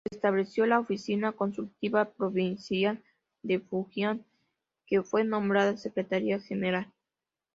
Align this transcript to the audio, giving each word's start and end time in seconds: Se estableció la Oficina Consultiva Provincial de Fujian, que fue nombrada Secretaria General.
Se 0.09 0.15
estableció 0.15 0.65
la 0.65 0.79
Oficina 0.79 1.31
Consultiva 1.31 2.05
Provincial 2.09 3.03
de 3.43 3.59
Fujian, 3.59 4.25
que 4.87 5.03
fue 5.03 5.23
nombrada 5.23 5.77
Secretaria 5.77 6.39
General. 6.39 6.91